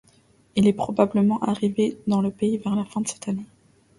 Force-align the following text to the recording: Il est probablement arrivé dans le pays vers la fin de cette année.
Il 0.55 0.65
est 0.65 0.73
probablement 0.73 1.39
arrivé 1.43 1.95
dans 2.07 2.21
le 2.21 2.31
pays 2.31 2.57
vers 2.57 2.75
la 2.75 2.85
fin 2.85 3.01
de 3.01 3.07
cette 3.07 3.27
année. 3.27 3.45